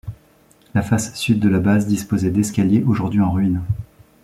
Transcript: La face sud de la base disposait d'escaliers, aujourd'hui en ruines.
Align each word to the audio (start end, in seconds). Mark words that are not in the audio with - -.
La 0.73 0.81
face 0.81 1.13
sud 1.13 1.39
de 1.39 1.47
la 1.47 1.59
base 1.59 1.85
disposait 1.85 2.31
d'escaliers, 2.31 2.81
aujourd'hui 2.87 3.21
en 3.21 3.31
ruines. 3.31 3.61